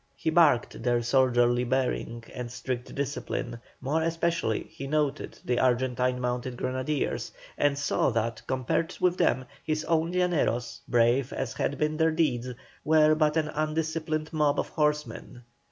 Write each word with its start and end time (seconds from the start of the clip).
He 0.15 0.31
marked 0.31 0.81
their 0.81 1.03
soldierly 1.03 1.63
bearing 1.63 2.23
and 2.33 2.49
strict 2.51 2.95
discipline, 2.95 3.59
more 3.79 4.01
especially 4.01 4.63
he 4.63 4.87
noted 4.87 5.37
the 5.45 5.59
Argentine 5.59 6.19
mounted 6.19 6.57
grenadiers, 6.57 7.31
and 7.55 7.77
saw 7.77 8.09
that, 8.09 8.41
compared 8.47 8.97
with 8.99 9.17
them, 9.17 9.45
his 9.63 9.85
own 9.85 10.11
Llaneros, 10.13 10.81
brave 10.87 11.31
as 11.31 11.53
had 11.53 11.77
been 11.77 11.97
their 11.97 12.09
deeds, 12.11 12.47
were 12.83 13.13
but 13.13 13.37
an 13.37 13.49
undisciplined 13.49 14.33
mob 14.33 14.59
of 14.59 14.69
horsemen. 14.69 15.43